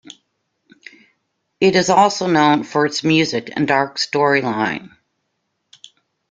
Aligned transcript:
It 1.59 1.75
is 1.75 1.91
also 1.91 2.25
known 2.25 2.63
for 2.63 2.87
its 2.87 3.03
music 3.03 3.51
and 3.55 3.67
dark 3.67 3.99
storyline. 3.99 4.97